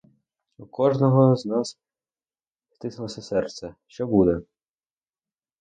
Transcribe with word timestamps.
У 0.57 0.65
кожного 0.65 1.35
з 1.35 1.45
нас 1.45 1.77
стиснулося 2.73 3.21
серце: 3.21 3.75
що 3.87 4.07
буде? 4.07 4.41